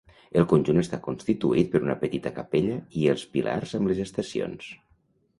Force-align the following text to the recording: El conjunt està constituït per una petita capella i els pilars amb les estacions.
El 0.39 0.45
conjunt 0.51 0.79
està 0.83 0.97
constituït 1.07 1.67
per 1.73 1.81
una 1.87 1.95
petita 2.03 2.31
capella 2.37 2.77
i 3.01 3.05
els 3.13 3.25
pilars 3.35 3.75
amb 3.81 3.91
les 3.91 4.01
estacions. 4.07 4.71